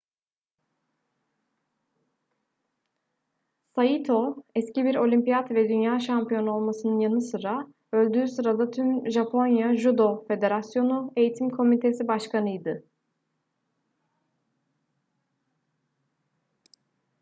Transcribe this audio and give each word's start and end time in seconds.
saito 3.79 4.15
eski 4.61 4.85
bir 4.87 4.95
olimpiyat 5.01 5.51
ve 5.51 5.67
dünya 5.69 5.99
şampiyonu 5.99 6.51
olmasının 6.51 6.99
yanı 6.99 7.21
sıra 7.21 7.67
öldüğü 7.93 8.27
sırada 8.27 8.71
tüm 8.71 9.09
japonya 9.11 9.77
judo 9.77 10.25
federasyonu 10.27 11.13
eğitim 11.17 11.49
komitesi 11.49 12.07
başkanıydı 12.07 12.83